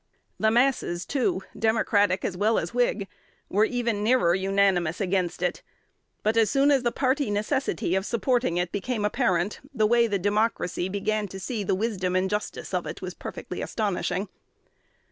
[0.39, 3.07] The masses, too, Democratic as well as Whig,
[3.49, 5.61] were even nearer unanimous against it;
[6.23, 10.17] but, as soon as the party necessity of supporting it became apparent, the way the
[10.17, 14.27] Democracy began to see the wisdom and justice of it was perfectly astonishing.